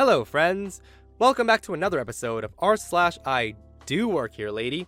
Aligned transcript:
Hello, 0.00 0.24
friends. 0.24 0.80
Welcome 1.18 1.46
back 1.46 1.60
to 1.60 1.74
another 1.74 2.00
episode 2.00 2.42
of 2.42 2.54
r 2.58 2.74
slash 2.78 3.18
I 3.26 3.54
do 3.84 4.08
work 4.08 4.32
here, 4.32 4.50
lady, 4.50 4.86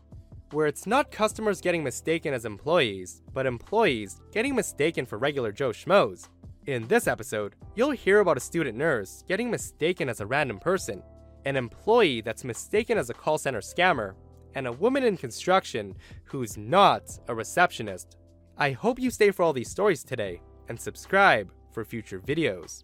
where 0.53 0.67
it's 0.67 0.87
not 0.87 1.11
customers 1.11 1.61
getting 1.61 1.85
mistaken 1.85 2.33
as 2.33 2.47
employees, 2.47 3.21
but 3.35 3.45
employees 3.45 4.23
getting 4.33 4.55
mistaken 4.55 5.05
for 5.05 5.19
regular 5.19 5.53
Joe 5.53 5.69
Schmoes. 5.69 6.31
In 6.67 6.89
this 6.89 7.07
episode, 7.07 7.57
you'll 7.75 7.91
hear 7.91 8.21
about 8.21 8.39
a 8.39 8.41
student 8.41 8.79
nurse 8.79 9.23
getting 9.29 9.51
mistaken 9.51 10.09
as 10.09 10.23
a 10.23 10.27
random 10.27 10.59
person, 10.59 11.03
an 11.45 11.57
employee 11.57 12.23
that's 12.23 12.43
mistaken 12.43 12.97
as 12.97 13.11
a 13.11 13.15
call 13.15 13.37
center 13.37 13.61
scammer, 13.61 14.15
and 14.55 14.67
a 14.67 14.73
woman 14.73 15.05
in 15.05 15.19
construction 15.19 15.95
who's 16.25 16.57
not 16.57 17.03
a 17.29 17.35
receptionist. 17.35 18.17
I 18.57 18.71
hope 18.71 18.99
you 18.99 19.11
stay 19.11 19.31
for 19.31 19.43
all 19.43 19.53
these 19.53 19.71
stories 19.71 20.05
today 20.05 20.41
and 20.71 20.81
subscribe 20.81 21.53
for 21.71 21.85
future 21.85 22.19
videos. 22.19 22.83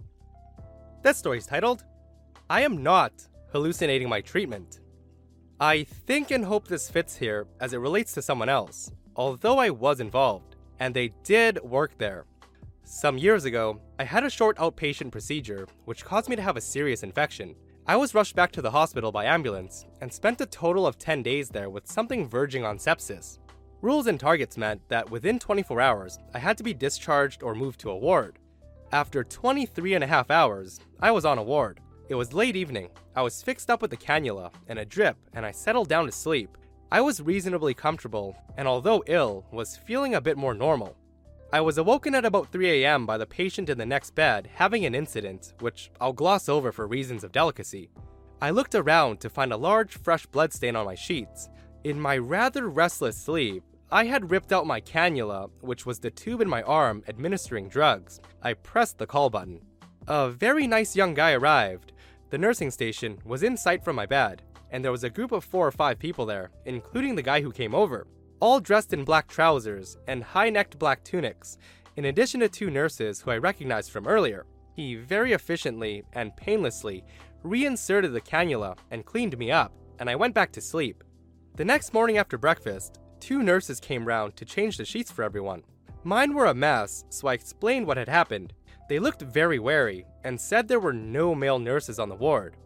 This 1.03 1.17
story's 1.17 1.47
titled, 1.47 1.85
I 2.51 2.63
am 2.63 2.83
not 2.83 3.13
hallucinating 3.53 4.09
my 4.09 4.23
treatment. 4.23 4.81
I 5.61 5.85
think 5.85 6.31
and 6.31 6.43
hope 6.43 6.67
this 6.67 6.89
fits 6.89 7.15
here 7.15 7.47
as 7.61 7.75
it 7.75 7.79
relates 7.79 8.15
to 8.15 8.23
someone 8.23 8.49
else, 8.49 8.91
although 9.17 9.59
I 9.59 9.69
was 9.69 10.01
involved, 10.01 10.57
and 10.81 10.95
they 10.95 11.13
did 11.25 11.63
work 11.63 11.99
there. 11.99 12.25
Some 12.85 13.19
years 13.19 13.45
ago, 13.45 13.83
I 13.99 14.05
had 14.05 14.25
a 14.25 14.31
short 14.31 14.57
outpatient 14.57 15.13
procedure 15.13 15.69
which 15.85 16.07
caused 16.07 16.31
me 16.31 16.37
to 16.37 16.43
have 16.43 16.57
a 16.57 16.63
serious 16.63 17.03
infection. 17.03 17.55
I 17.87 17.97
was 17.97 18.15
rushed 18.15 18.35
back 18.35 18.51
to 18.53 18.63
the 18.63 18.71
hospital 18.71 19.13
by 19.13 19.27
ambulance 19.27 19.85
and 20.01 20.11
spent 20.11 20.41
a 20.41 20.47
total 20.47 20.87
of 20.87 20.97
10 20.97 21.23
days 21.23 21.51
there 21.51 21.69
with 21.69 21.87
something 21.87 22.27
verging 22.27 22.65
on 22.65 22.79
sepsis. 22.79 23.41
Rules 23.83 24.07
and 24.07 24.19
targets 24.19 24.57
meant 24.57 24.81
that 24.89 25.11
within 25.11 25.39
24 25.39 25.83
hours, 25.83 26.19
I 26.33 26.39
had 26.39 26.57
to 26.57 26.65
be 26.65 26.73
discharged 26.73 27.43
or 27.43 27.55
moved 27.55 27.79
to 27.81 27.91
a 27.91 27.99
ward. 27.99 28.39
After 28.91 29.23
23 29.23 29.93
and 29.93 30.03
a 30.03 30.07
half 30.07 30.31
hours, 30.31 30.81
I 30.99 31.11
was 31.11 31.27
on 31.27 31.37
a 31.37 31.43
ward. 31.43 31.81
It 32.09 32.15
was 32.15 32.33
late 32.33 32.57
evening. 32.57 32.89
I 33.15 33.21
was 33.21 33.43
fixed 33.43 33.69
up 33.69 33.83
with 33.83 33.93
a 33.93 33.97
cannula 33.97 34.51
and 34.67 34.79
a 34.79 34.85
drip, 34.87 35.19
and 35.35 35.45
I 35.45 35.51
settled 35.51 35.89
down 35.89 36.07
to 36.07 36.13
sleep. 36.13 36.57
I 36.91 37.03
was 37.03 37.21
reasonably 37.21 37.75
comfortable, 37.75 38.35
and 38.57 38.67
although 38.67 39.05
ill, 39.07 39.45
was 39.53 39.77
feeling 39.77 40.15
a 40.15 40.21
bit 40.21 40.39
more 40.39 40.55
normal. 40.55 40.97
I 41.53 41.61
was 41.61 41.77
awoken 41.77 42.15
at 42.15 42.25
about 42.25 42.51
3 42.51 42.83
a.m. 42.83 43.05
by 43.05 43.19
the 43.19 43.27
patient 43.27 43.69
in 43.69 43.77
the 43.77 43.85
next 43.85 44.15
bed 44.15 44.49
having 44.55 44.87
an 44.87 44.95
incident, 44.95 45.53
which 45.61 45.91
I'll 46.01 46.15
gloss 46.15 46.49
over 46.49 46.73
for 46.73 46.87
reasons 46.87 47.25
of 47.25 47.33
delicacy. 47.33 47.91
I 48.41 48.51
looked 48.51 48.75
around 48.75 49.21
to 49.21 49.29
find 49.29 49.53
a 49.53 49.59
large 49.59 49.99
fresh 49.99 50.25
blood 50.25 50.55
stain 50.55 50.77
on 50.77 50.87
my 50.87 50.95
sheets. 50.95 51.51
In 51.85 52.01
my 52.01 52.17
rather 52.17 52.71
restless 52.71 53.19
sleep, 53.19 53.63
I 53.91 54.05
had 54.05 54.31
ripped 54.31 54.53
out 54.53 54.67
my 54.67 54.81
cannula, 54.81 55.51
which 55.61 55.85
was 55.85 55.99
the 55.99 56.11
tube 56.11 56.41
in 56.41 56.49
my 56.49 56.63
arm 56.63 57.03
administering 57.07 57.69
drugs. 57.69 58.21
I 58.43 58.55
pressed 58.55 58.97
the 58.97 59.07
call 59.07 59.29
button. 59.29 59.61
A 60.07 60.31
very 60.31 60.67
nice 60.67 60.97
young 60.97 61.13
guy 61.13 61.33
arrived, 61.33 61.93
the 62.31 62.39
nursing 62.39 62.71
station 62.71 63.19
was 63.25 63.43
in 63.43 63.57
sight 63.57 63.83
from 63.83 63.97
my 63.97 64.07
bed, 64.07 64.43
and 64.71 64.85
there 64.85 64.93
was 64.93 65.05
a 65.05 65.11
group 65.11 65.33
of 65.33 65.45
four 65.45 65.67
or 65.67 65.73
five 65.73 65.99
people 65.99 66.27
there, 66.27 66.51
including 66.67 67.15
the 67.15 67.23
guy 67.23 67.41
who 67.41 67.51
came 67.51 67.75
over, 67.75 68.07
all 68.41 68.61
dressed 68.61 68.93
in 68.93 69.05
black 69.05 69.29
trousers 69.29 69.97
and 70.07 70.23
high 70.23 70.51
necked 70.51 70.79
black 70.79 71.03
tunics, 71.05 71.57
in 71.97 72.05
addition 72.05 72.41
to 72.41 72.49
two 72.49 72.71
nurses 72.71 73.21
who 73.21 73.31
I 73.31 73.39
recognized 73.39 73.91
from 73.91 74.07
earlier. 74.07 74.47
He 74.77 74.95
very 74.95 75.33
efficiently 75.33 76.05
and 76.13 76.37
painlessly 76.37 77.03
reinserted 77.43 78.13
the 78.13 78.21
cannula 78.21 78.77
and 78.91 79.07
cleaned 79.07 79.37
me 79.39 79.51
up, 79.51 79.73
and 79.99 80.09
I 80.09 80.15
went 80.15 80.35
back 80.35 80.53
to 80.53 80.61
sleep. 80.61 81.03
The 81.57 81.65
next 81.65 81.93
morning 81.93 82.19
after 82.19 82.39
breakfast, 82.39 83.01
two 83.21 83.43
nurses 83.43 83.81
came 83.81 84.05
round 84.05 84.37
to 84.37 84.45
change 84.45 84.77
the 84.77 84.85
sheets 84.85 85.11
for 85.11 85.25
everyone. 85.25 85.63
Mine 86.05 86.35
were 86.35 86.47
a 86.47 86.55
mess, 86.55 87.05
so 87.09 87.27
I 87.27 87.35
explained 87.35 87.87
what 87.87 87.97
had 87.97 88.09
happened 88.09 88.53
they 88.89 88.99
looked 88.99 89.23
very 89.23 89.59
wary 89.59 90.07
and 90.25 90.41
said 90.41 90.67
there 90.67 90.81
were 90.81 90.93
no 90.93 91.35
male 91.35 91.59
nurses 91.59 91.99
on 91.99 92.09
the 92.09 92.15
ward. 92.15 92.57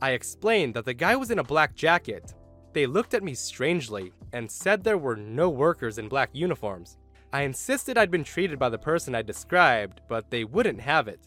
I 0.00 0.12
explained 0.12 0.74
that 0.74 0.84
the 0.84 0.94
guy 0.94 1.16
was 1.16 1.30
in 1.30 1.38
a 1.38 1.44
black 1.44 1.74
jacket. 1.74 2.34
They 2.72 2.86
looked 2.86 3.14
at 3.14 3.22
me 3.22 3.34
strangely 3.34 4.12
and 4.32 4.50
said 4.50 4.82
there 4.82 4.98
were 4.98 5.16
no 5.16 5.48
workers 5.48 5.98
in 5.98 6.08
black 6.08 6.30
uniforms. 6.32 6.98
I 7.32 7.42
insisted 7.42 7.98
I'd 7.98 8.10
been 8.10 8.24
treated 8.24 8.58
by 8.58 8.68
the 8.68 8.78
person 8.78 9.14
I 9.14 9.22
described, 9.22 10.00
but 10.08 10.30
they 10.30 10.44
wouldn't 10.44 10.80
have 10.80 11.08
it. 11.08 11.20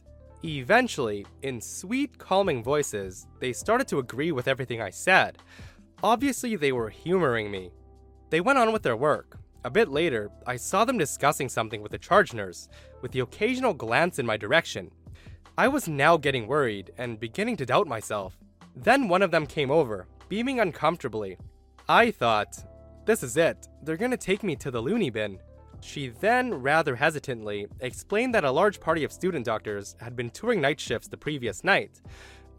Eventually, 0.43 1.25
in 1.41 1.59
sweet, 1.59 2.17
calming 2.17 2.63
voices, 2.63 3.27
they 3.39 3.51
started 3.53 3.87
to 3.89 3.99
agree 3.99 4.31
with 4.31 4.47
everything 4.47 4.81
I 4.81 4.89
said. 4.89 5.37
Obviously, 6.01 6.55
they 6.55 6.71
were 6.71 6.89
humoring 6.89 7.51
me. 7.51 7.71
They 8.29 8.39
went 8.41 8.57
on 8.57 8.71
with 8.71 8.83
their 8.83 8.95
work, 8.95 9.37
a 9.63 9.69
bit 9.69 9.89
later, 9.89 10.31
I 10.47 10.55
saw 10.55 10.85
them 10.85 10.97
discussing 10.97 11.49
something 11.49 11.81
with 11.81 11.91
the 11.91 11.97
charge 11.97 12.33
nurse, 12.33 12.69
with 13.01 13.11
the 13.11 13.19
occasional 13.19 13.73
glance 13.73 14.17
in 14.17 14.25
my 14.25 14.37
direction. 14.37 14.91
I 15.57 15.67
was 15.67 15.87
now 15.87 16.15
getting 16.15 16.47
worried 16.47 16.91
and 16.97 17.19
beginning 17.19 17.57
to 17.57 17.65
doubt 17.65 17.87
myself. 17.87 18.37
Then 18.75 19.09
one 19.09 19.21
of 19.21 19.31
them 19.31 19.45
came 19.45 19.69
over, 19.69 20.07
beaming 20.29 20.61
uncomfortably. 20.61 21.37
I 21.89 22.11
thought, 22.11 22.63
this 23.05 23.23
is 23.23 23.35
it, 23.35 23.67
they're 23.83 23.97
gonna 23.97 24.15
take 24.15 24.43
me 24.43 24.55
to 24.57 24.71
the 24.71 24.79
loony 24.79 25.09
bin. 25.09 25.39
She 25.81 26.07
then, 26.07 26.53
rather 26.53 26.95
hesitantly, 26.95 27.67
explained 27.81 28.33
that 28.35 28.43
a 28.45 28.51
large 28.51 28.79
party 28.79 29.03
of 29.03 29.11
student 29.11 29.45
doctors 29.45 29.95
had 29.99 30.15
been 30.15 30.29
touring 30.29 30.61
night 30.61 30.79
shifts 30.79 31.07
the 31.07 31.17
previous 31.17 31.63
night. 31.63 32.01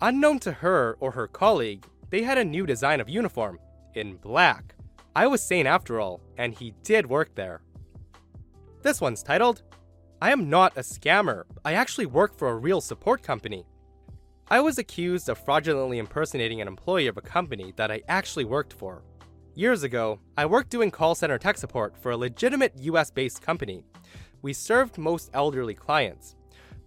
Unknown 0.02 0.38
to 0.40 0.52
her 0.52 0.96
or 1.00 1.12
her 1.12 1.26
colleague, 1.26 1.86
they 2.10 2.22
had 2.22 2.38
a 2.38 2.44
new 2.44 2.66
design 2.66 3.00
of 3.00 3.08
uniform, 3.08 3.58
in 3.94 4.16
black. 4.16 4.74
I 5.14 5.26
was 5.26 5.42
sane 5.42 5.66
after 5.66 5.98
all, 5.98 6.20
and 6.38 6.54
he 6.54 6.72
did 6.84 7.06
work 7.06 7.34
there. 7.34 7.62
This 8.82 9.00
one's 9.00 9.24
titled, 9.24 9.62
I 10.22 10.30
am 10.30 10.48
not 10.48 10.76
a 10.76 10.80
scammer. 10.80 11.44
I 11.64 11.72
actually 11.72 12.06
work 12.06 12.38
for 12.38 12.50
a 12.50 12.56
real 12.56 12.80
support 12.80 13.22
company. 13.22 13.66
I 14.48 14.60
was 14.60 14.78
accused 14.78 15.28
of 15.28 15.38
fraudulently 15.38 15.98
impersonating 15.98 16.60
an 16.60 16.68
employee 16.68 17.08
of 17.08 17.16
a 17.16 17.22
company 17.22 17.72
that 17.76 17.90
I 17.90 18.02
actually 18.08 18.44
worked 18.44 18.72
for. 18.72 19.02
Years 19.54 19.82
ago, 19.82 20.20
I 20.36 20.46
worked 20.46 20.70
doing 20.70 20.92
call 20.92 21.16
center 21.16 21.38
tech 21.38 21.58
support 21.58 21.96
for 21.96 22.12
a 22.12 22.16
legitimate 22.16 22.74
US 22.76 23.10
based 23.10 23.42
company. 23.42 23.84
We 24.42 24.52
served 24.52 24.96
most 24.96 25.30
elderly 25.34 25.74
clients. 25.74 26.36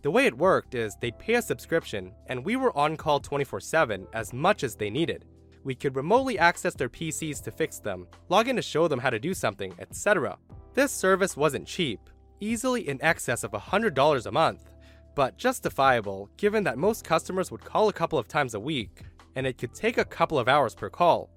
The 0.02 0.12
way 0.12 0.28
it 0.28 0.38
worked 0.38 0.76
is 0.76 0.96
they'd 0.96 1.20
pay 1.20 1.36
a 1.36 1.42
subscription, 1.42 2.14
and 2.28 2.46
we 2.46 2.56
were 2.56 2.76
on 2.78 2.96
call 2.96 3.20
24 3.20 3.60
7 3.60 4.08
as 4.14 4.32
much 4.32 4.64
as 4.64 4.76
they 4.76 4.90
needed 4.90 5.26
we 5.64 5.76
could 5.76 5.96
remotely 5.96 6.38
access 6.38 6.74
their 6.74 6.90
PCs 6.90 7.42
to 7.44 7.52
fix 7.52 7.80
them, 7.80 8.08
log 8.30 8.48
in 8.48 8.56
to 8.56 8.62
show 8.62 8.88
them 8.88 9.00
how 9.00 9.10
to 9.10 9.20
do 9.20 9.34
something, 9.34 9.74
etc. 9.80 10.38
This 10.74 10.92
service 10.92 11.38
wasn't 11.38 11.68
cheap, 11.68 12.00
easily 12.40 12.88
in 12.88 13.02
excess 13.02 13.44
of 13.44 13.52
$100 13.52 14.26
a 14.26 14.32
month, 14.32 14.74
but 15.16 15.38
justifiable 15.38 16.30
given 16.38 16.64
that 16.64 16.78
most 16.78 17.04
customers 17.04 17.52
would 17.52 17.64
call 17.64 17.90
a 17.90 17.94
couple 17.94 18.20
of 18.20 18.28
times 18.28 18.54
a 18.54 18.60
week, 18.60 19.02
and 19.36 19.48
it 19.48 19.58
could 19.58 19.74
take 19.74 19.98
a 19.98 20.06
couple 20.06 20.38
of 20.40 20.48
hours 20.48 20.76
per 20.76 20.90
call. 20.90 21.30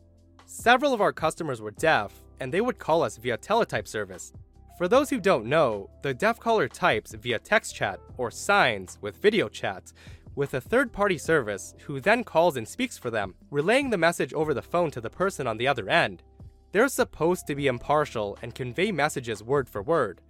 Several 0.47 0.95
of 0.95 1.01
our 1.01 1.13
customers 1.13 1.61
were 1.61 1.73
deaf, 1.73 2.13
and 2.41 2.53
they 2.53 2.61
would 2.61 2.79
call 2.79 3.03
us 3.03 3.17
via 3.17 3.37
teletype 3.37 3.89
service. 3.89 4.33
For 4.79 4.89
those 4.89 5.09
who 5.09 5.21
don't 5.21 5.47
know, 5.47 5.89
the 6.03 6.13
deaf 6.13 6.39
caller 6.39 6.69
types 6.69 7.15
via 7.15 7.39
text 7.39 7.75
chat 7.75 7.99
or 8.19 8.31
signs 8.31 8.99
with 9.01 9.17
video 9.17 9.49
chat, 9.49 9.93
with 10.37 10.55
a 10.55 10.61
third 10.61 10.93
party 10.93 11.19
service 11.19 11.75
who 11.87 11.99
then 11.99 12.23
calls 12.23 12.57
and 12.57 12.69
speaks 12.69 12.97
for 12.97 13.11
them, 13.11 13.35
relaying 13.51 13.91
the 13.91 13.99
message 13.99 14.33
over 14.35 14.55
the 14.55 14.63
phone 14.63 14.91
to 14.93 15.01
the 15.01 15.11
person 15.11 15.47
on 15.47 15.57
the 15.57 15.67
other 15.67 15.89
end. 15.89 16.23
They're 16.71 16.89
supposed 16.89 17.47
to 17.47 17.55
be 17.55 17.67
impartial 17.67 18.39
and 18.43 18.55
convey 18.55 18.93
messages 18.93 19.43
word 19.43 19.69
for 19.69 19.83
word. 19.83 20.21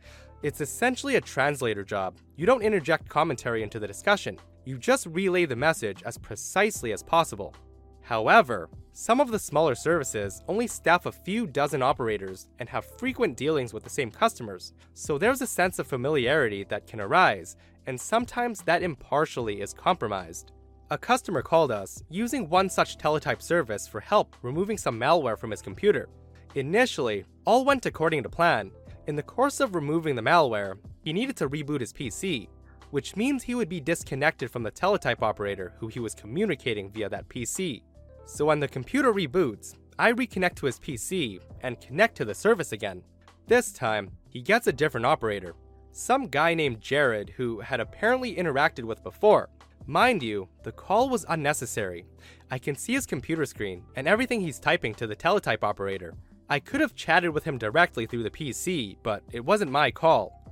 It's 0.43 0.61
essentially 0.61 1.17
a 1.17 1.21
translator 1.21 1.83
job. 1.83 2.19
You 2.37 2.47
don't 2.47 2.63
interject 2.63 3.09
commentary 3.09 3.63
into 3.63 3.81
the 3.81 3.87
discussion, 3.89 4.39
you 4.65 4.79
just 4.79 5.07
relay 5.07 5.45
the 5.45 5.57
message 5.57 6.03
as 6.05 6.19
precisely 6.19 6.93
as 6.93 7.03
possible. 7.03 7.55
However, 8.03 8.69
some 8.93 9.21
of 9.21 9.33
the 9.33 9.39
smaller 9.39 9.75
services 9.75 10.41
only 10.47 10.69
staff 10.69 11.07
a 11.07 11.13
few 11.13 11.47
dozen 11.47 11.83
operators 11.83 12.47
and 12.61 12.69
have 12.69 12.85
frequent 12.99 13.37
dealings 13.37 13.73
with 13.73 13.83
the 13.83 13.91
same 13.91 14.11
customers, 14.13 14.73
so 14.95 15.19
there's 15.19 15.43
a 15.43 15.47
sense 15.47 15.81
of 15.81 15.89
familiarity 15.89 16.65
that 16.65 16.87
can 16.87 17.01
arise, 17.01 17.57
and 17.87 18.01
sometimes 18.01 18.63
that 18.63 18.83
impartially 18.83 19.61
is 19.61 19.73
compromised. 19.73 20.53
A 20.91 20.99
customer 20.99 21.43
called 21.43 21.73
us 21.73 22.03
using 22.09 22.49
one 22.49 22.69
such 22.69 22.97
teletype 22.97 23.43
service 23.43 23.89
for 23.89 24.01
help 24.01 24.37
removing 24.43 24.79
some 24.79 24.99
malware 24.99 25.39
from 25.39 25.51
his 25.51 25.63
computer. 25.63 26.09
Initially, 26.55 27.25
all 27.45 27.65
went 27.65 27.87
according 27.87 28.23
to 28.23 28.29
plan. 28.29 28.71
In 29.07 29.17
the 29.17 29.23
course 29.23 29.61
of 29.61 29.75
removing 29.75 30.17
the 30.17 30.23
malware, 30.23 30.79
he 31.03 31.13
needed 31.13 31.37
to 31.37 31.49
reboot 31.49 31.81
his 31.81 31.93
PC. 31.93 32.49
which 32.91 33.17
means 33.17 33.43
he 33.43 33.55
would 33.55 33.69
be 33.69 33.81
disconnected 33.81 34.51
from 34.51 34.63
the 34.63 34.71
teletype 34.71 35.23
operator 35.23 35.73
who 35.79 35.89
he 35.89 36.01
was 36.01 36.15
communicating 36.15 36.91
via 36.91 37.09
that 37.09 37.29
PC. 37.29 37.83
So 38.25 38.47
when 38.47 38.61
the 38.61 38.69
computer 38.69 39.13
reboots, 39.13 39.75
I 39.99 40.13
reconnect 40.13 40.57
to 40.57 40.67
his 40.67 40.79
PC 40.79 41.41
and 41.63 41.81
connect 41.81 42.17
to 42.17 42.25
the 42.25 42.35
service 42.35 42.73
again. 42.73 43.03
This 43.47 43.73
time, 43.73 44.11
he 44.29 44.41
gets 44.43 44.67
a 44.67 44.73
different 44.73 45.07
operator, 45.07 45.55
some 45.97 46.27
guy 46.27 46.53
named 46.53 46.81
Jared 46.81 47.31
who 47.31 47.61
had 47.61 47.81
apparently 47.81 48.37
interacted 48.37 48.85
with 48.85 49.03
before. 49.03 49.49
Mind 49.87 50.23
you, 50.23 50.47
the 50.63 50.73
call 50.73 51.09
was 51.09 51.25
unnecessary. 51.31 52.05
I 52.51 52.59
can 52.59 52.77
see 52.77 52.93
his 52.93 53.07
computer 53.07 53.47
screen 53.47 53.83
and 53.97 54.07
everything 54.07 54.41
he's 54.41 54.59
typing 54.59 54.95
to 54.97 55.07
the 55.07 55.17
teletype 55.17 55.65
operator. 55.65 56.13
I 56.51 56.61
could 56.61 56.83
have 56.83 56.95
chatted 56.95 57.31
with 57.31 57.45
him 57.45 57.57
directly 57.57 58.05
through 58.05 58.25
the 58.25 58.31
PC, 58.31 58.99
but 59.03 59.23
it 59.33 59.43
wasn't 59.45 59.71
my 59.71 59.91
call. 59.91 60.43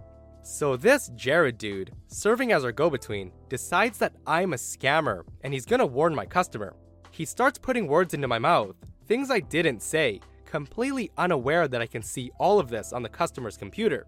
So 0.43 0.77
this 0.77 1.11
Jared 1.15 1.59
dude, 1.59 1.93
serving 2.07 2.53
as 2.53 2.65
our 2.65 2.73
go-between, 2.73 3.31
decides 3.51 3.99
that 3.99 4.15
I'm 4.27 4.55
a 4.55 4.57
scammer 4.57 5.25
and 5.43 5.53
he's 5.53 5.67
gonna 5.67 5.85
warn 5.85 6.15
my 6.15 6.25
customer. 6.25 6.75
He 7.11 7.27
starts 7.27 7.59
putting 7.59 7.87
words 7.87 8.15
into 8.15 8.29
my 8.29 8.39
mouth, 8.39 8.77
things 9.07 9.31
I 9.31 9.41
didn't 9.41 9.83
say, 9.83 10.21
completely 10.47 11.11
unaware 11.19 11.69
that 11.69 11.83
I 11.83 11.87
can 11.87 12.03
see 12.03 12.31
all 12.39 12.59
of 12.59 12.71
this 12.71 12.95
on 12.95 13.03
the 13.03 13.09
customer's 13.11 13.59
computer. 13.59 14.07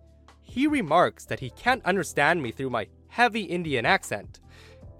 He 0.49 0.67
remarks 0.67 1.27
that 1.27 1.41
he 1.41 1.51
can't 1.51 1.85
understand 1.85 2.43
me 2.43 2.51
through 2.51 2.71
my 2.71 2.87
heavy 3.09 3.43
Indian 3.43 3.85
accent. 3.85 4.41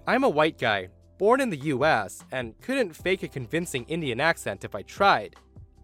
I'm 0.05 0.23
a 0.23 0.29
white 0.29 0.59
guy, 0.59 0.89
born 1.17 1.41
in 1.41 1.49
the 1.49 1.57
US, 1.73 2.23
and 2.31 2.59
couldn't 2.61 2.95
fake 2.95 3.23
a 3.23 3.27
convincing 3.27 3.85
Indian 3.85 4.19
accent 4.19 4.63
if 4.63 4.75
I 4.75 4.83
tried. 4.83 5.35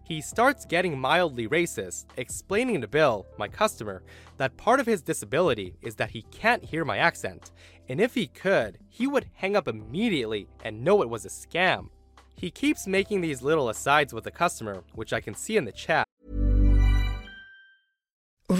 He 0.04 0.20
starts 0.20 0.66
getting 0.66 0.98
mildly 0.98 1.48
racist, 1.48 2.04
explaining 2.18 2.82
to 2.82 2.86
Bill, 2.86 3.26
my 3.38 3.48
customer, 3.48 4.02
that 4.36 4.56
part 4.56 4.78
of 4.78 4.86
his 4.86 5.02
disability 5.02 5.74
is 5.80 5.96
that 5.96 6.10
he 6.10 6.22
can't 6.30 6.62
hear 6.62 6.84
my 6.84 6.98
accent, 6.98 7.52
and 7.88 8.00
if 8.00 8.14
he 8.14 8.26
could, 8.26 8.78
he 8.88 9.06
would 9.06 9.26
hang 9.32 9.56
up 9.56 9.66
immediately 9.66 10.46
and 10.62 10.84
know 10.84 11.02
it 11.02 11.08
was 11.08 11.24
a 11.24 11.30
scam. 11.30 11.88
He 12.36 12.50
keeps 12.50 12.86
making 12.86 13.22
these 13.22 13.42
little 13.42 13.70
asides 13.70 14.12
with 14.12 14.24
the 14.24 14.30
customer, 14.30 14.84
which 14.94 15.14
I 15.14 15.20
can 15.20 15.34
see 15.34 15.56
in 15.56 15.64
the 15.64 15.72
chat. 15.72 16.03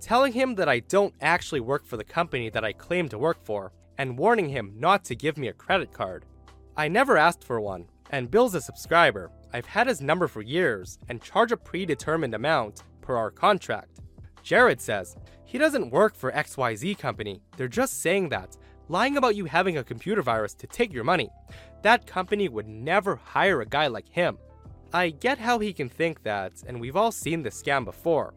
Telling 0.00 0.32
him 0.32 0.54
that 0.56 0.68
I 0.68 0.80
don't 0.80 1.14
actually 1.20 1.60
work 1.60 1.84
for 1.84 1.96
the 1.96 2.04
company 2.04 2.50
that 2.50 2.64
I 2.64 2.72
claim 2.72 3.08
to 3.08 3.18
work 3.18 3.38
for, 3.44 3.72
and 3.98 4.16
warning 4.16 4.48
him 4.48 4.72
not 4.76 5.04
to 5.06 5.16
give 5.16 5.36
me 5.36 5.48
a 5.48 5.52
credit 5.52 5.92
card. 5.92 6.24
I 6.76 6.86
never 6.86 7.16
asked 7.16 7.42
for 7.42 7.60
one, 7.60 7.86
and 8.10 8.30
Bill's 8.30 8.54
a 8.54 8.60
subscriber. 8.60 9.32
I've 9.52 9.66
had 9.66 9.88
his 9.88 10.00
number 10.00 10.28
for 10.28 10.42
years 10.42 10.98
and 11.08 11.20
charge 11.20 11.50
a 11.50 11.56
predetermined 11.56 12.34
amount 12.34 12.84
per 13.00 13.16
our 13.16 13.30
contract. 13.30 14.00
Jared 14.42 14.80
says 14.80 15.16
he 15.44 15.58
doesn't 15.58 15.90
work 15.90 16.14
for 16.14 16.30
XYZ 16.30 16.98
company. 16.98 17.42
They're 17.56 17.68
just 17.68 18.00
saying 18.00 18.28
that, 18.28 18.56
lying 18.88 19.16
about 19.16 19.34
you 19.34 19.46
having 19.46 19.78
a 19.78 19.84
computer 19.84 20.22
virus 20.22 20.54
to 20.54 20.66
take 20.66 20.92
your 20.92 21.04
money. 21.04 21.28
That 21.82 22.06
company 22.06 22.48
would 22.48 22.68
never 22.68 23.16
hire 23.16 23.60
a 23.60 23.66
guy 23.66 23.88
like 23.88 24.08
him. 24.08 24.38
I 24.92 25.10
get 25.10 25.38
how 25.38 25.58
he 25.58 25.72
can 25.72 25.88
think 25.88 26.22
that, 26.22 26.52
and 26.66 26.80
we've 26.80 26.96
all 26.96 27.12
seen 27.12 27.42
this 27.42 27.62
scam 27.62 27.84
before. 27.84 28.34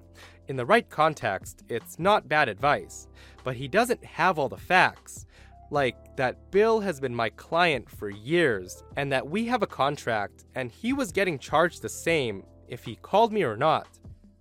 In 0.47 0.55
the 0.55 0.65
right 0.65 0.89
context, 0.89 1.63
it's 1.69 1.99
not 1.99 2.27
bad 2.27 2.49
advice, 2.49 3.07
but 3.43 3.55
he 3.55 3.67
doesn't 3.67 4.03
have 4.03 4.37
all 4.37 4.49
the 4.49 4.57
facts. 4.57 5.25
Like 5.69 6.17
that 6.17 6.51
Bill 6.51 6.81
has 6.81 6.99
been 6.99 7.15
my 7.15 7.29
client 7.29 7.89
for 7.89 8.09
years, 8.09 8.83
and 8.97 9.11
that 9.11 9.25
we 9.25 9.45
have 9.45 9.63
a 9.63 9.67
contract, 9.67 10.45
and 10.55 10.69
he 10.69 10.91
was 10.91 11.11
getting 11.11 11.39
charged 11.39 11.81
the 11.81 11.89
same 11.89 12.43
if 12.67 12.83
he 12.83 12.95
called 12.95 13.31
me 13.31 13.43
or 13.43 13.55
not. 13.55 13.87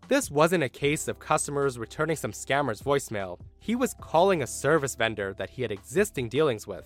This 0.08 0.28
wasn't 0.28 0.64
a 0.64 0.68
case 0.68 1.06
of 1.06 1.20
customers 1.20 1.78
returning 1.78 2.16
some 2.16 2.32
scammer's 2.32 2.82
voicemail. 2.82 3.38
He 3.60 3.76
was 3.76 3.94
calling 4.00 4.42
a 4.42 4.46
service 4.46 4.96
vendor 4.96 5.34
that 5.34 5.50
he 5.50 5.62
had 5.62 5.70
existing 5.70 6.28
dealings 6.28 6.66
with. 6.66 6.84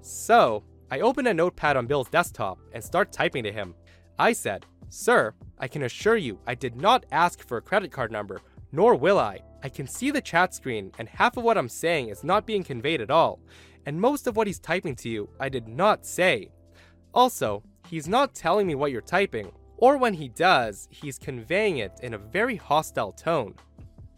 So, 0.00 0.64
I 0.90 1.00
open 1.00 1.26
a 1.26 1.34
notepad 1.34 1.76
on 1.76 1.86
Bill's 1.86 2.08
desktop 2.08 2.58
and 2.72 2.82
start 2.82 3.12
typing 3.12 3.44
to 3.44 3.52
him. 3.52 3.74
I 4.18 4.32
said, 4.32 4.64
Sir, 4.88 5.34
I 5.58 5.68
can 5.68 5.82
assure 5.82 6.16
you 6.16 6.38
I 6.46 6.54
did 6.54 6.76
not 6.76 7.06
ask 7.10 7.46
for 7.46 7.56
a 7.56 7.62
credit 7.62 7.90
card 7.90 8.12
number, 8.12 8.40
nor 8.72 8.94
will 8.94 9.18
I. 9.18 9.40
I 9.62 9.68
can 9.68 9.86
see 9.86 10.10
the 10.10 10.20
chat 10.20 10.54
screen, 10.54 10.92
and 10.98 11.08
half 11.08 11.36
of 11.36 11.44
what 11.44 11.56
I'm 11.56 11.68
saying 11.68 12.08
is 12.08 12.24
not 12.24 12.46
being 12.46 12.64
conveyed 12.64 13.00
at 13.00 13.10
all, 13.10 13.40
and 13.86 14.00
most 14.00 14.26
of 14.26 14.36
what 14.36 14.46
he's 14.46 14.58
typing 14.58 14.94
to 14.96 15.08
you 15.08 15.28
I 15.40 15.48
did 15.48 15.68
not 15.68 16.04
say. 16.04 16.50
Also, 17.12 17.62
he's 17.88 18.08
not 18.08 18.34
telling 18.34 18.66
me 18.66 18.74
what 18.74 18.90
you're 18.90 19.00
typing, 19.00 19.52
or 19.76 19.96
when 19.96 20.14
he 20.14 20.28
does, 20.28 20.88
he's 20.90 21.18
conveying 21.18 21.78
it 21.78 21.92
in 22.02 22.14
a 22.14 22.18
very 22.18 22.56
hostile 22.56 23.12
tone. 23.12 23.54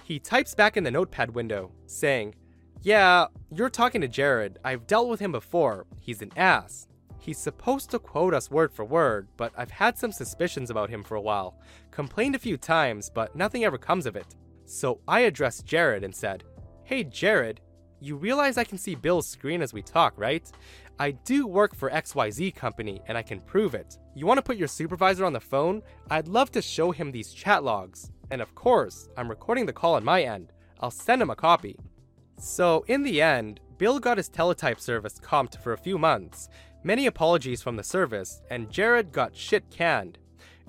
He 0.05 0.19
types 0.19 0.55
back 0.55 0.77
in 0.77 0.85
the 0.85 0.91
notepad 0.91 1.35
window, 1.35 1.73
saying, 1.87 2.35
Yeah, 2.83 3.27
you're 3.53 3.71
talking 3.71 4.01
to 4.01 4.09
Jared. 4.09 4.59
I've 4.65 4.87
dealt 4.87 5.08
with 5.08 5.20
him 5.20 5.32
before. 5.32 5.87
He's 6.01 6.23
an 6.23 6.32
ass. 6.37 6.87
He's 7.19 7.39
supposed 7.39 7.91
to 7.91 7.99
quote 7.99 8.35
us 8.35 8.51
word 8.51 8.73
for 8.73 8.85
word, 8.85 9.29
but 9.37 9.53
I've 9.56 9.70
had 9.70 9.99
some 9.99 10.13
suspicions 10.13 10.70
about 10.70 10.91
him 10.91 11.03
for 11.03 11.17
a 11.17 11.20
while. 11.20 11.58
Complained 11.91 12.35
a 12.35 12.39
few 12.41 12.56
times, 12.56 13.11
but 13.13 13.35
nothing 13.35 13.65
ever 13.65 13.79
comes 13.79 14.06
of 14.06 14.17
it. 14.17 14.37
So 14.65 15.01
I 15.06 15.20
addressed 15.20 15.67
Jared 15.67 16.05
and 16.05 16.15
said, 16.15 16.44
Hey 16.85 17.05
Jared, 17.05 17.61
you 18.01 18.17
realize 18.17 18.58
I 18.58 18.65
can 18.65 18.79
see 18.79 18.94
Bill's 18.94 19.27
screen 19.27 19.63
as 19.63 19.73
we 19.73 19.82
talk, 19.82 20.15
right? 20.17 20.51
I 20.99 21.13
do 21.13 21.46
work 21.46 21.75
for 21.75 21.91
XYZ 21.91 22.55
company 22.55 23.01
and 23.06 23.17
I 23.17 23.23
can 23.23 23.41
prove 23.41 23.75
it. 23.75 23.99
You 24.15 24.27
want 24.27 24.39
to 24.39 24.43
put 24.43 24.56
your 24.56 24.69
supervisor 24.69 25.25
on 25.25 25.32
the 25.32 25.41
phone? 25.41 25.82
I'd 26.11 26.29
love 26.29 26.51
to 26.53 26.63
show 26.63 26.91
him 26.91 27.11
these 27.11 27.32
chat 27.32 27.65
logs. 27.65 28.13
And 28.31 28.41
of 28.41 28.55
course, 28.55 29.08
I'm 29.17 29.29
recording 29.29 29.67
the 29.67 29.73
call 29.73 29.94
on 29.94 30.05
my 30.05 30.23
end. 30.23 30.53
I'll 30.81 30.91
send 30.91 31.23
him 31.23 31.31
a 31.31 31.37
copy. 31.37 31.79
So, 32.39 32.85
in 32.87 33.03
the 33.03 33.23
end, 33.23 33.61
Bill 33.79 33.99
got 33.99 34.17
his 34.17 34.29
teletype 34.29 34.81
service 34.81 35.19
comped 35.20 35.63
for 35.63 35.73
a 35.73 35.79
few 35.79 35.99
months, 35.99 36.49
many 36.86 37.06
apologies 37.06 37.60
from 37.60 37.74
the 37.74 37.82
service, 37.82 38.40
and 38.48 38.70
Jared 38.70 39.10
got 39.10 39.34
shit 39.34 39.69
canned. 39.70 40.19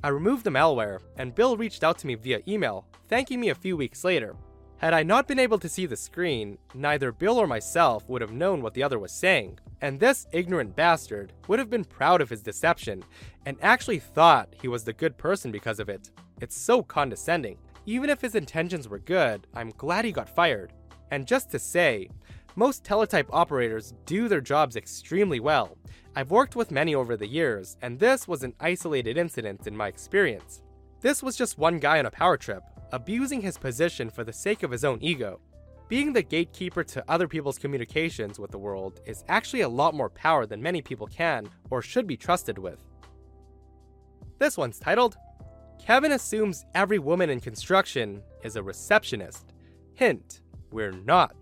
I 0.04 0.08
removed 0.08 0.44
the 0.44 0.50
malware, 0.50 1.00
and 1.16 1.36
Bill 1.36 1.56
reached 1.56 1.84
out 1.84 2.00
to 2.00 2.08
me 2.08 2.16
via 2.16 2.42
email, 2.48 2.88
thanking 3.08 3.40
me 3.40 3.50
a 3.50 3.56
few 3.56 3.78
weeks 3.78 4.04
later. 4.04 4.36
Had 4.78 4.96
I 4.96 5.04
not 5.04 5.28
been 5.28 5.38
able 5.38 5.60
to 5.60 5.70
see 5.70 5.86
the 5.86 5.96
screen, 5.96 6.58
neither 6.74 7.12
Bill 7.12 7.38
or 7.38 7.46
myself 7.46 8.10
would 8.10 8.22
have 8.22 8.32
known 8.32 8.64
what 8.64 8.74
the 8.74 8.82
other 8.82 8.98
was 8.98 9.12
saying, 9.12 9.60
and 9.82 10.00
this 10.00 10.26
ignorant 10.32 10.76
bastard 10.76 11.34
would 11.48 11.60
have 11.60 11.70
been 11.70 11.86
proud 11.86 12.20
of 12.20 12.30
his 12.32 12.42
deception 12.42 13.04
and 13.46 13.56
actually 13.62 14.00
thought 14.00 14.56
he 14.60 14.68
was 14.68 14.84
the 14.84 14.94
good 14.94 15.18
person 15.20 15.52
because 15.52 15.80
of 15.80 15.88
it. 15.88 16.10
It's 16.42 16.58
so 16.58 16.82
condescending. 16.82 17.60
Even 17.86 18.10
if 18.10 18.22
his 18.22 18.34
intentions 18.34 18.90
were 18.90 19.00
good, 19.00 19.46
I'm 19.54 19.70
glad 19.78 20.04
he 20.04 20.12
got 20.12 20.28
fired. 20.28 20.74
And 21.12 21.28
just 21.28 21.52
to 21.52 21.60
say, 21.60 22.10
most 22.58 22.84
teletype 22.84 23.30
operators 23.32 23.94
do 24.08 24.28
their 24.28 24.42
jobs 24.42 24.76
extremely 24.76 25.40
well. 25.40 25.78
I've 26.16 26.32
worked 26.32 26.56
with 26.56 26.72
many 26.72 26.96
over 26.96 27.16
the 27.16 27.28
years, 27.28 27.78
and 27.84 28.00
this 28.00 28.28
was 28.28 28.42
an 28.42 28.56
isolated 28.60 29.16
incident 29.16 29.68
in 29.68 29.78
my 29.78 29.88
experience. 29.88 30.64
This 31.00 31.22
was 31.22 31.36
just 31.36 31.60
one 31.60 31.78
guy 31.78 32.00
on 32.00 32.08
a 32.08 32.12
power 32.12 32.36
trip, 32.36 32.64
abusing 32.92 33.42
his 33.42 33.60
position 33.60 34.10
for 34.10 34.24
the 34.24 34.34
sake 34.34 34.64
of 34.64 34.72
his 34.72 34.84
own 34.84 34.98
ego. 35.02 35.40
Being 35.88 36.12
the 36.12 36.24
gatekeeper 36.24 36.84
to 36.84 37.04
other 37.08 37.28
people's 37.28 37.60
communications 37.60 38.40
with 38.40 38.50
the 38.50 38.58
world 38.58 39.02
is 39.06 39.24
actually 39.30 39.62
a 39.62 39.70
lot 39.70 39.94
more 39.94 40.10
power 40.10 40.48
than 40.48 40.62
many 40.62 40.82
people 40.82 41.06
can 41.06 41.48
or 41.70 41.84
should 41.84 42.08
be 42.08 42.18
trusted 42.18 42.58
with. 42.58 42.80
This 44.40 44.58
one's 44.58 44.80
titled 44.80 45.16
Kevin 45.80 46.14
assumes 46.14 46.66
every 46.74 46.98
woman 46.98 47.30
in 47.30 47.40
construction 47.40 48.24
is 48.44 48.56
a 48.56 48.64
receptionist. 48.64 49.54
Hint 49.94 50.42
we're 50.72 50.92
not. 50.92 51.36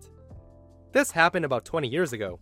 This 0.96 1.10
happened 1.10 1.44
about 1.44 1.66
20 1.66 1.88
years 1.88 2.14
ago. 2.14 2.40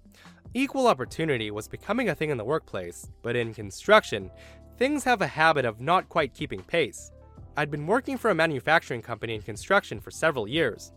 Equal 0.54 0.86
opportunity 0.86 1.50
was 1.50 1.66
becoming 1.66 2.08
a 2.08 2.14
thing 2.14 2.30
in 2.30 2.38
the 2.38 2.44
workplace, 2.44 3.10
but 3.20 3.34
in 3.34 3.52
construction, 3.52 4.30
things 4.78 5.02
have 5.02 5.22
a 5.22 5.26
habit 5.26 5.64
of 5.64 5.80
not 5.80 6.08
quite 6.08 6.34
keeping 6.34 6.62
pace. 6.62 7.10
I'd 7.56 7.72
been 7.72 7.84
working 7.84 8.16
for 8.16 8.30
a 8.30 8.34
manufacturing 8.36 9.02
company 9.02 9.34
in 9.34 9.42
construction 9.42 9.98
for 9.98 10.12
several 10.12 10.46
years. 10.46 10.92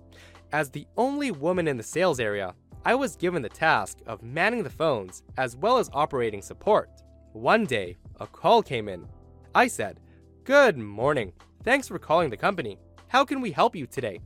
As 0.52 0.70
the 0.70 0.86
only 0.98 1.32
woman 1.32 1.68
in 1.68 1.78
the 1.78 1.82
sales 1.82 2.20
area, 2.20 2.54
I 2.86 2.94
was 2.94 3.16
given 3.16 3.42
the 3.42 3.50
task 3.50 4.02
of 4.06 4.22
manning 4.22 4.62
the 4.62 4.70
phones 4.70 5.24
as 5.38 5.58
well 5.58 5.80
as 5.80 5.90
operating 5.94 6.44
support. 6.44 6.92
One 7.34 7.66
day, 7.66 7.98
a 8.20 8.28
call 8.28 8.62
came 8.62 8.88
in. 8.88 9.08
I 9.56 9.66
said, 9.66 10.00
Good 10.44 10.78
morning. 10.78 11.34
Thanks 11.64 11.88
for 11.88 11.98
calling 11.98 12.30
the 12.30 12.38
company. 12.38 12.78
How 13.08 13.26
can 13.26 13.42
we 13.42 13.50
help 13.50 13.76
you 13.76 13.88
today? 13.88 14.20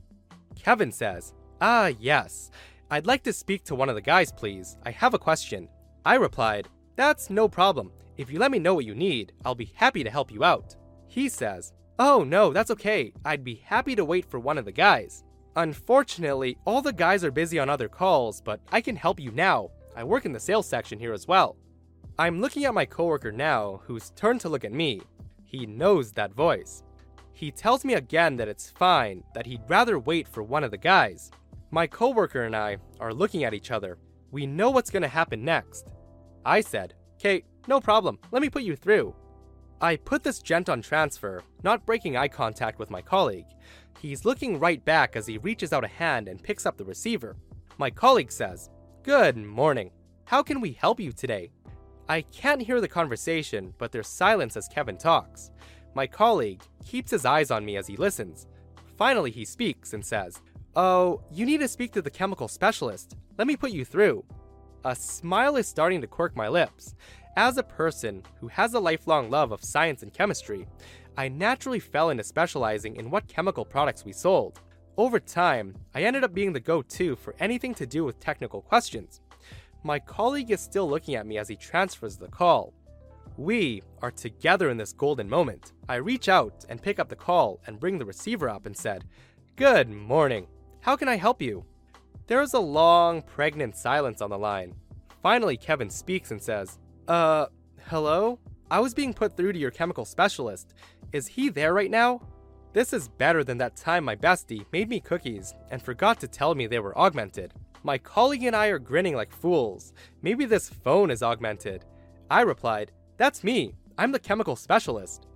Kevin 0.54 0.92
says, 0.92 1.32
Ah, 1.62 1.92
yes. 1.98 2.50
I'd 2.92 3.06
like 3.06 3.22
to 3.22 3.32
speak 3.32 3.64
to 3.64 3.74
one 3.74 3.88
of 3.88 3.94
the 3.94 4.02
guys, 4.02 4.30
please. 4.30 4.76
I 4.84 4.90
have 4.90 5.14
a 5.14 5.18
question. 5.18 5.66
I 6.04 6.16
replied, 6.16 6.68
That's 6.94 7.30
no 7.30 7.48
problem. 7.48 7.90
If 8.18 8.30
you 8.30 8.38
let 8.38 8.50
me 8.50 8.58
know 8.58 8.74
what 8.74 8.84
you 8.84 8.94
need, 8.94 9.32
I'll 9.46 9.54
be 9.54 9.72
happy 9.74 10.04
to 10.04 10.10
help 10.10 10.30
you 10.30 10.44
out. 10.44 10.76
He 11.08 11.30
says, 11.30 11.72
Oh, 11.98 12.22
no, 12.22 12.52
that's 12.52 12.70
okay. 12.72 13.14
I'd 13.24 13.44
be 13.44 13.54
happy 13.64 13.96
to 13.96 14.04
wait 14.04 14.26
for 14.26 14.38
one 14.38 14.58
of 14.58 14.66
the 14.66 14.72
guys. 14.72 15.24
Unfortunately, 15.56 16.58
all 16.66 16.82
the 16.82 16.92
guys 16.92 17.24
are 17.24 17.30
busy 17.30 17.58
on 17.58 17.70
other 17.70 17.88
calls, 17.88 18.42
but 18.42 18.60
I 18.70 18.82
can 18.82 18.94
help 18.94 19.18
you 19.18 19.30
now. 19.30 19.70
I 19.96 20.04
work 20.04 20.26
in 20.26 20.32
the 20.32 20.38
sales 20.38 20.68
section 20.68 20.98
here 20.98 21.14
as 21.14 21.26
well. 21.26 21.56
I'm 22.18 22.42
looking 22.42 22.66
at 22.66 22.74
my 22.74 22.84
coworker 22.84 23.32
now, 23.32 23.80
who's 23.86 24.10
turned 24.10 24.42
to 24.42 24.50
look 24.50 24.66
at 24.66 24.72
me. 24.72 25.00
He 25.44 25.64
knows 25.64 26.12
that 26.12 26.34
voice. 26.34 26.82
He 27.32 27.52
tells 27.52 27.86
me 27.86 27.94
again 27.94 28.36
that 28.36 28.48
it's 28.48 28.68
fine, 28.68 29.24
that 29.34 29.46
he'd 29.46 29.62
rather 29.66 29.98
wait 29.98 30.28
for 30.28 30.42
one 30.42 30.62
of 30.62 30.70
the 30.70 30.76
guys. 30.76 31.30
My 31.74 31.86
coworker 31.86 32.42
and 32.42 32.54
I 32.54 32.76
are 33.00 33.14
looking 33.14 33.44
at 33.44 33.54
each 33.54 33.70
other. 33.70 33.96
We 34.30 34.44
know 34.44 34.68
what's 34.70 34.90
going 34.90 35.04
to 35.04 35.08
happen 35.08 35.42
next. 35.42 35.88
I 36.44 36.60
said, 36.60 36.92
Kate, 37.18 37.46
no 37.66 37.80
problem. 37.80 38.18
Let 38.30 38.42
me 38.42 38.50
put 38.50 38.62
you 38.62 38.76
through. 38.76 39.14
I 39.80 39.96
put 39.96 40.22
this 40.22 40.42
gent 40.42 40.68
on 40.68 40.82
transfer, 40.82 41.42
not 41.62 41.86
breaking 41.86 42.14
eye 42.14 42.28
contact 42.28 42.78
with 42.78 42.90
my 42.90 43.00
colleague. 43.00 43.46
He's 43.98 44.26
looking 44.26 44.58
right 44.58 44.84
back 44.84 45.16
as 45.16 45.26
he 45.26 45.38
reaches 45.38 45.72
out 45.72 45.82
a 45.82 45.88
hand 45.88 46.28
and 46.28 46.42
picks 46.42 46.66
up 46.66 46.76
the 46.76 46.84
receiver. 46.84 47.36
My 47.78 47.88
colleague 47.88 48.30
says, 48.30 48.68
Good 49.02 49.38
morning. 49.38 49.92
How 50.26 50.42
can 50.42 50.60
we 50.60 50.72
help 50.72 51.00
you 51.00 51.10
today? 51.10 51.52
I 52.06 52.20
can't 52.20 52.60
hear 52.60 52.82
the 52.82 52.88
conversation, 52.88 53.72
but 53.78 53.92
there's 53.92 54.08
silence 54.08 54.58
as 54.58 54.68
Kevin 54.68 54.98
talks. 54.98 55.50
My 55.94 56.06
colleague 56.06 56.60
keeps 56.84 57.10
his 57.10 57.24
eyes 57.24 57.50
on 57.50 57.64
me 57.64 57.78
as 57.78 57.86
he 57.86 57.96
listens. 57.96 58.46
Finally, 58.98 59.30
he 59.30 59.46
speaks 59.46 59.94
and 59.94 60.04
says, 60.04 60.42
Oh, 60.74 61.20
you 61.30 61.44
need 61.44 61.60
to 61.60 61.68
speak 61.68 61.92
to 61.92 62.00
the 62.00 62.10
chemical 62.10 62.48
specialist. 62.48 63.14
Let 63.36 63.46
me 63.46 63.56
put 63.56 63.72
you 63.72 63.84
through. 63.84 64.24
A 64.86 64.96
smile 64.96 65.56
is 65.56 65.68
starting 65.68 66.00
to 66.00 66.06
quirk 66.06 66.34
my 66.34 66.48
lips. 66.48 66.94
As 67.36 67.58
a 67.58 67.62
person 67.62 68.22
who 68.40 68.48
has 68.48 68.72
a 68.72 68.80
lifelong 68.80 69.28
love 69.28 69.52
of 69.52 69.62
science 69.62 70.02
and 70.02 70.14
chemistry, 70.14 70.66
I 71.18 71.28
naturally 71.28 71.78
fell 71.78 72.08
into 72.08 72.24
specializing 72.24 72.96
in 72.96 73.10
what 73.10 73.28
chemical 73.28 73.66
products 73.66 74.06
we 74.06 74.12
sold. 74.12 74.60
Over 74.96 75.20
time, 75.20 75.74
I 75.94 76.04
ended 76.04 76.24
up 76.24 76.32
being 76.32 76.54
the 76.54 76.60
go 76.60 76.80
to 76.80 77.16
for 77.16 77.34
anything 77.38 77.74
to 77.74 77.86
do 77.86 78.02
with 78.02 78.18
technical 78.18 78.62
questions. 78.62 79.20
My 79.82 79.98
colleague 79.98 80.50
is 80.50 80.60
still 80.62 80.88
looking 80.88 81.16
at 81.16 81.26
me 81.26 81.36
as 81.36 81.48
he 81.48 81.56
transfers 81.56 82.16
the 82.16 82.28
call. 82.28 82.72
We 83.36 83.82
are 84.00 84.10
together 84.10 84.70
in 84.70 84.78
this 84.78 84.94
golden 84.94 85.28
moment. 85.28 85.72
I 85.86 85.96
reach 85.96 86.30
out 86.30 86.64
and 86.70 86.80
pick 86.80 86.98
up 86.98 87.10
the 87.10 87.16
call 87.16 87.60
and 87.66 87.78
bring 87.78 87.98
the 87.98 88.06
receiver 88.06 88.48
up 88.48 88.64
and 88.64 88.74
said, 88.74 89.04
Good 89.56 89.90
morning. 89.90 90.46
How 90.82 90.96
can 90.96 91.08
I 91.08 91.14
help 91.14 91.40
you? 91.40 91.64
There 92.26 92.42
is 92.42 92.54
a 92.54 92.58
long, 92.58 93.22
pregnant 93.22 93.76
silence 93.76 94.20
on 94.20 94.30
the 94.30 94.38
line. 94.38 94.74
Finally, 95.22 95.56
Kevin 95.56 95.88
speaks 95.88 96.32
and 96.32 96.42
says, 96.42 96.80
uh, 97.06 97.46
hello? 97.86 98.40
I 98.68 98.80
was 98.80 98.92
being 98.92 99.14
put 99.14 99.36
through 99.36 99.52
to 99.52 99.58
your 99.60 99.70
chemical 99.70 100.04
specialist. 100.04 100.74
Is 101.12 101.28
he 101.28 101.50
there 101.50 101.72
right 101.72 101.90
now? 101.90 102.20
This 102.72 102.92
is 102.92 103.06
better 103.06 103.44
than 103.44 103.58
that 103.58 103.76
time 103.76 104.02
my 104.02 104.16
bestie 104.16 104.66
made 104.72 104.88
me 104.88 104.98
cookies 104.98 105.54
and 105.70 105.80
forgot 105.80 106.18
to 106.18 106.26
tell 106.26 106.56
me 106.56 106.66
they 106.66 106.80
were 106.80 106.98
augmented. 106.98 107.54
My 107.84 107.96
colleague 107.96 108.42
and 108.42 108.56
I 108.56 108.66
are 108.66 108.80
grinning 108.80 109.14
like 109.14 109.30
fools. 109.30 109.92
Maybe 110.20 110.46
this 110.46 110.68
phone 110.68 111.12
is 111.12 111.22
augmented. 111.22 111.84
I 112.28 112.40
replied, 112.40 112.90
That's 113.18 113.44
me. 113.44 113.76
I'm 113.98 114.10
the 114.10 114.18
chemical 114.18 114.56
specialist. 114.56 115.28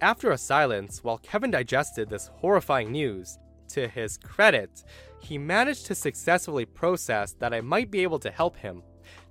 After 0.00 0.30
a 0.30 0.38
silence, 0.38 1.04
while 1.04 1.18
Kevin 1.18 1.50
digested 1.50 2.08
this 2.08 2.28
horrifying 2.36 2.90
news, 2.90 3.38
to 3.70 3.88
his 3.88 4.18
credit, 4.18 4.84
he 5.20 5.38
managed 5.38 5.86
to 5.86 5.94
successfully 5.94 6.64
process 6.64 7.32
that 7.34 7.54
I 7.54 7.60
might 7.60 7.90
be 7.90 8.02
able 8.02 8.18
to 8.20 8.30
help 8.30 8.56
him. 8.56 8.82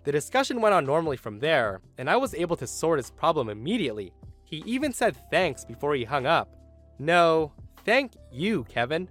The 0.03 0.11
discussion 0.11 0.61
went 0.61 0.73
on 0.73 0.85
normally 0.85 1.17
from 1.17 1.39
there, 1.39 1.81
and 1.97 2.09
I 2.09 2.15
was 2.15 2.33
able 2.33 2.55
to 2.57 2.67
sort 2.67 2.99
his 2.99 3.11
problem 3.11 3.49
immediately. 3.49 4.13
He 4.43 4.63
even 4.65 4.93
said 4.93 5.17
thanks 5.29 5.65
before 5.65 5.95
he 5.95 6.05
hung 6.05 6.25
up. 6.25 6.55
No, 6.99 7.51
thank 7.83 8.13
you, 8.31 8.63
Kevin. 8.65 9.09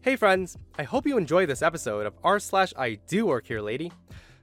Hey 0.00 0.16
friends, 0.16 0.56
I 0.78 0.84
hope 0.84 1.06
you 1.06 1.18
enjoyed 1.18 1.48
this 1.48 1.62
episode 1.62 2.06
of 2.06 2.14
r 2.22 2.38
slash 2.38 2.72
I 2.76 2.98
do 3.08 3.26
work 3.26 3.46
here, 3.46 3.60
lady. 3.60 3.90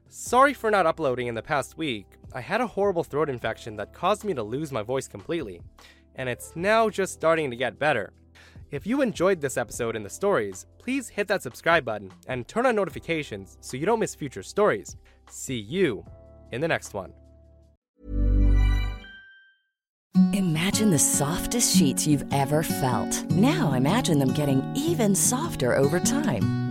Sorry 0.09 0.53
for 0.53 0.69
not 0.69 0.85
uploading 0.85 1.27
in 1.27 1.35
the 1.35 1.41
past 1.41 1.77
week. 1.77 2.07
I 2.33 2.41
had 2.41 2.61
a 2.61 2.67
horrible 2.67 3.03
throat 3.03 3.29
infection 3.29 3.75
that 3.77 3.93
caused 3.93 4.23
me 4.23 4.33
to 4.33 4.43
lose 4.43 4.71
my 4.71 4.81
voice 4.81 5.07
completely, 5.07 5.61
and 6.15 6.27
it's 6.27 6.55
now 6.55 6.89
just 6.89 7.13
starting 7.13 7.49
to 7.49 7.55
get 7.55 7.79
better. 7.79 8.13
If 8.71 8.87
you 8.87 9.01
enjoyed 9.01 9.41
this 9.41 9.57
episode 9.57 9.95
and 9.95 10.03
the 10.03 10.09
stories, 10.09 10.65
please 10.79 11.09
hit 11.09 11.27
that 11.27 11.43
subscribe 11.43 11.85
button 11.85 12.11
and 12.27 12.47
turn 12.47 12.65
on 12.65 12.75
notifications 12.75 13.57
so 13.61 13.77
you 13.77 13.85
don't 13.85 13.99
miss 13.99 14.15
future 14.15 14.41
stories. 14.41 14.97
See 15.29 15.59
you 15.59 16.03
in 16.51 16.61
the 16.61 16.67
next 16.67 16.93
one. 16.93 17.13
Imagine 20.33 20.89
the 20.89 20.99
softest 20.99 21.77
sheets 21.77 22.07
you've 22.07 22.25
ever 22.33 22.63
felt. 22.63 23.29
Now 23.31 23.73
imagine 23.73 24.17
them 24.17 24.33
getting 24.33 24.63
even 24.75 25.13
softer 25.13 25.75
over 25.75 25.99
time. 25.99 26.54